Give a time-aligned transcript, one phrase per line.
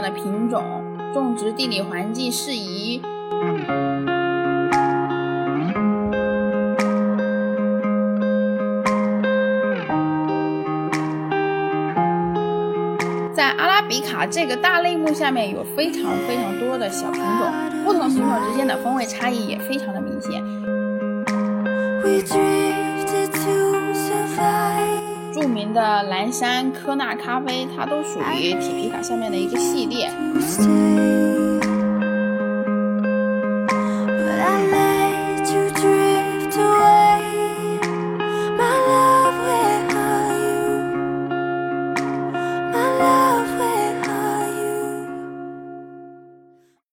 [0.00, 0.82] 的品种，
[1.12, 3.02] 种植地理环境适宜。
[13.34, 17.52] 在阿拉比卡这个大类目下面，有非常非常多的小品种，
[17.84, 20.42] 不同品种之间的风味差异也非常的明显。
[25.40, 30.10] 著名的蓝山科纳咖啡，它都属于铁皮卡下面的一个系列。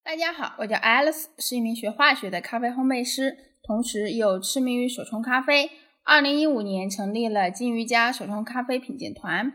[0.05, 5.69] 大家好，我叫 Alice，是一名学化学的咖啡烘焙师，同时又痴迷于手冲咖啡。
[6.07, 9.51] 二零一五年成立了金鱼家手冲咖啡品鉴团。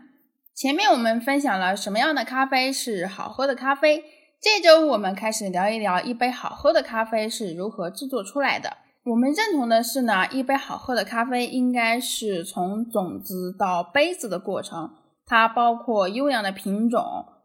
[0.53, 4.03] 前面我们分享了什么样的咖啡是好喝的咖啡，
[4.39, 8.77] 这周我们开始聊一聊一杯好喝的咖啡是如何制作出来的。
[9.03, 14.91] 我们认同的是呢，一杯好喝的咖啡应该是从种子到杯子的过程，
[15.25, 17.01] 它包括优良的品种、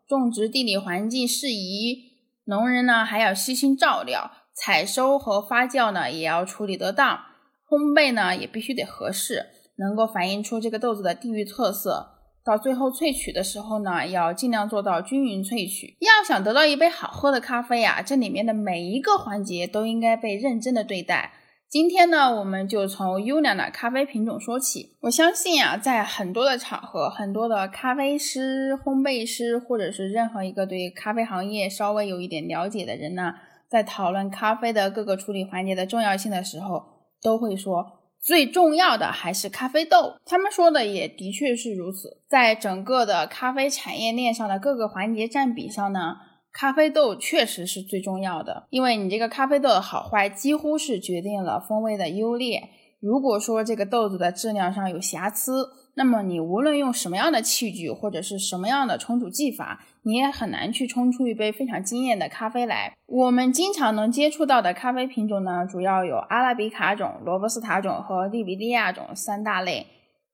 [0.06, 2.12] 种植地理环境适宜，
[2.44, 7.20] 农人呢还要悉心照料，采收和发酵呢也要处理得当。
[7.68, 12.14] 烘焙呢也必须得合适，能够反映出这个豆子的地域特色。
[12.44, 15.98] 到最后萃取的时候呢，要尽量做到均匀萃取。
[16.00, 21.32] 要想得到一杯好喝的咖啡啊，这里面的每一个环节都应该被认真的对待。
[21.68, 24.96] 今天呢，我们就从优良的咖啡品种说起。
[25.02, 33.34] 我相信啊，在很多的场合，很多的咖啡师、烘焙师，或者是任何一个对咖啡行业稍微有一点了解的人呢，
[33.68, 36.97] 在讨论咖啡的各个处理环节的重要性的时候。
[37.22, 37.84] 都会说
[38.20, 42.20] 最重要的还是咖啡豆，他们说的也的确是如此。
[42.28, 46.16] 在整个的咖啡产业链上的各个环节占比上呢，
[46.52, 52.68] 咖啡豆确实是最重要的，因为你这个咖啡豆的好坏几乎是决定了风味的优劣。
[53.00, 62.92] 如果说这个豆子的质量上有瑕疵，那么你无论用什么样的器具或者是什么样的冲煮技法，你也很难去冲出一杯非常惊艳的咖啡来。
[63.06, 69.86] 我们经常能接触到的咖啡品种呢，主要有阿拉比卡种、罗布斯塔种和利比利亚种三大类。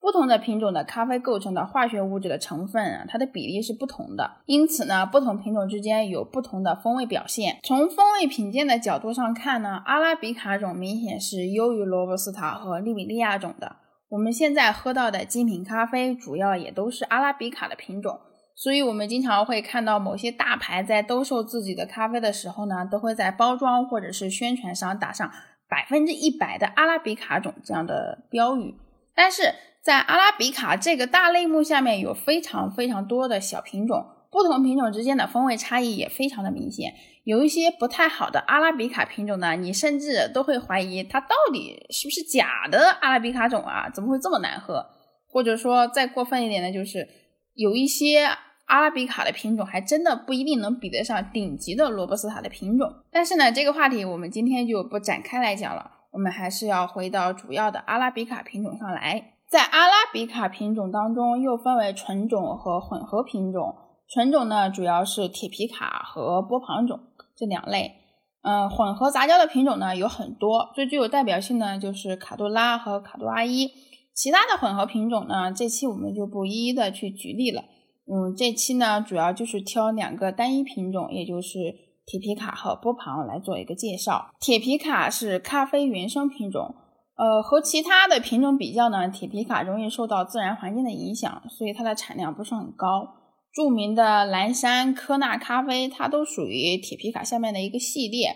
[0.04, 7.58] 不同的品种的咖啡构成的化学物质的成分啊，它的比例是不同的，因此呢，不同品种之间有不同的风味表现。
[7.62, 13.76] 从风味品鉴的角度上看呢，阿拉比卡种明显是优于罗布斯塔和利比利亚种的。
[14.10, 18.20] 我们现在喝到的精品咖啡，主要也都是阿拉比卡的品种，
[18.54, 25.26] 所以我们经常会看到某些大牌在兜售自己的咖啡的时候呢，都会在包装或者是宣传上打上
[25.66, 28.74] 百分之一百的阿拉比卡种这样的标语。
[29.14, 34.06] 但是在阿拉比卡这个大类目下面，有非常非常多的小品种。
[34.30, 36.92] 不同品种之间的风味差异也非常的明显，
[37.22, 43.88] 有一些不太好的阿拉比卡品种呢，你甚至都会怀疑它到底是不是假的阿拉比卡种啊？
[43.94, 44.84] 怎么会这么难喝？
[45.30, 47.06] 或者说再过分一点的，就是
[47.54, 48.24] 有一些
[48.64, 52.92] 阿拉比卡的品种还真的不一定能比得上顶级的罗布斯塔的品种。
[53.12, 59.32] 但是呢，这个话题我们今天就不展开来讲了，我们还是要回到主要的阿拉比卡品种上来。
[59.50, 63.74] 在阿拉比卡品种当中，又分为纯种和混合品种。
[64.08, 67.00] 纯种呢，主要是铁皮卡和波旁种
[67.36, 67.96] 这两类。
[68.42, 73.68] 嗯，混合杂交的品种呢有很多，最具有代表性的就是卡杜拉和卡杜阿伊。
[74.14, 77.62] 其他的混合品种呢，这期我们就不一一的去举例了。
[78.06, 81.74] 嗯，这期呢主要就是挑两个单一品种，也就是
[82.06, 84.30] 铁皮卡和波旁来做一个介绍。
[84.40, 86.74] 铁皮卡是咖啡原生品种，
[87.16, 93.08] 呃，和其他的品种比较呢，铁皮卡容易受到自然环境的影响，所以它的产量不是很高。
[93.54, 98.34] 著名的蓝山科纳咖啡，它都属于铁皮卡下面的一个系列。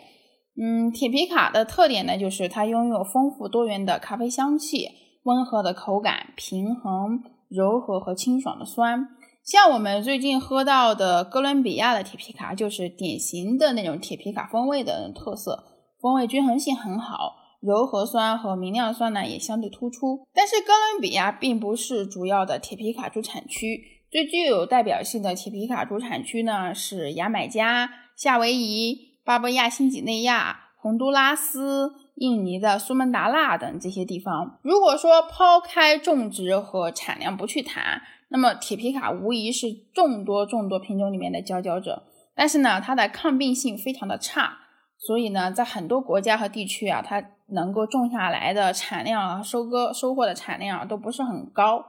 [0.61, 4.89] 嗯，铁皮卡的特点呢，就是它拥有丰富多元的咖啡香气，
[5.25, 9.09] 温和的口感，平衡、柔和和清爽的酸。
[9.51, 15.65] 像我们最近喝到的哥伦比亚的铁皮卡，就是典型的那种铁皮卡风味的特色，
[16.03, 20.27] 风味均衡性很好，柔和酸和明亮酸呢也相对突出。
[20.35, 23.81] 但是哥伦比亚并不是主要的铁皮卡主产区。
[24.11, 34.59] 最具有代表性的铁皮卡主产区呢是牙买加、夏威夷、巴布亚新几内亚、洪都拉斯、印尼的苏门答腊等这些地方。
[34.63, 42.05] 如果说抛开种植和产量不去谈，那么铁皮卡无疑是众多众多品种里面的佼佼者。
[42.35, 44.59] 但是呢，它的抗病性非常的差，
[44.97, 51.85] 所以呢，在很多国家和地区啊，它能够种下来的产量啊、收割收获的产量都不是很高。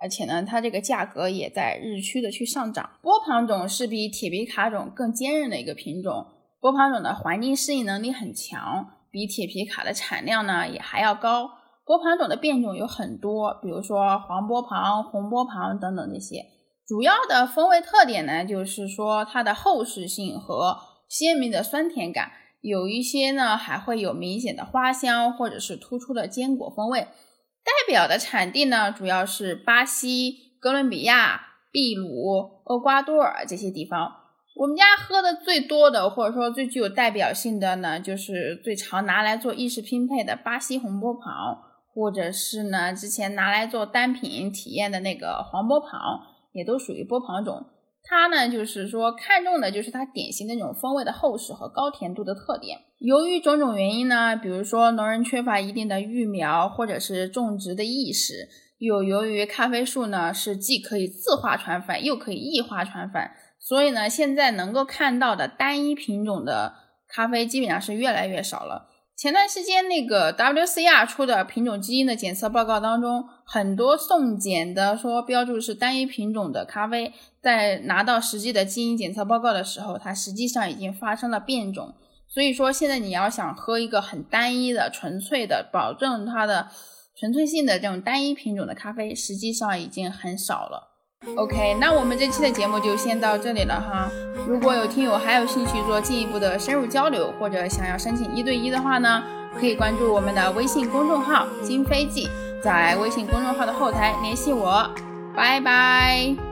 [0.00, 2.90] 而且呢，它这个价格也在日趋的去上涨。
[3.02, 6.26] 波旁种是比铁皮卡种更坚韧的一个品种，
[6.60, 11.48] 波旁种的环境适应能力很强，比铁皮卡的产量呢也还要高。
[11.84, 16.46] 波旁种的变种有很多，比如说黄波旁、红波旁等等这些。
[16.86, 20.78] 主要的风味特点呢，就是说它的厚实性和
[21.08, 27.00] 鲜明的酸甜感，有一些呢还会有明显的花香或者是突出的坚果风味。
[27.00, 31.40] 代表的产地呢，主要是巴西、哥伦比亚、
[31.72, 34.21] 秘鲁、厄瓜多尔这些地方。
[34.54, 41.58] 我们家喝的最多的，或者说最具有代表性的呢，就是最常拿来做意式拼配的巴西红波旁，
[41.94, 46.20] 或者是呢之前拿来做单品体验的那个黄波旁，
[46.52, 47.66] 也都属于波旁种。
[48.04, 52.78] 它呢，就是说看中的就是它典型那种风味的厚实和高甜度的特点。
[52.98, 63.22] 由于种种原因呢，比如说农人缺乏一定的育苗或者是种植的意识，又由于咖啡树呢是既可以自花传粉又可以异花传粉，
[63.64, 66.74] 所以呢现在能够看到的单一品种的
[67.08, 68.88] 咖啡基本上是越来越少了。
[69.14, 81.94] 前段时间那个 WCR 出的品种基因的检测报告当中，很多送检的说标注是单一品种的咖啡，在拿到实际的基因检测报告的时候，它实际上已经发生了变种。
[82.26, 86.68] 所以说，现在你要想喝一个很单一的、纯粹的、保证它的
[87.14, 90.91] 纯粹性的这种单一品种的咖啡，实际上已经很少了。
[91.36, 94.10] OK，那我们这期的节目就先到这里了哈。
[94.46, 99.22] 如果有听友还有兴趣做进一步的深入交流，或者想要申请一对一的话呢，
[99.58, 102.28] 可以关注我们的微信公众号“金飞记”，
[102.62, 104.90] 在微信公众号的后台联系我。
[105.34, 106.51] 拜拜。